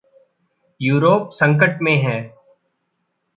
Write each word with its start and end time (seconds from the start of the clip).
Europe 0.81 1.29
संकट 1.33 1.77
में 1.81 1.95
है। 1.97 2.35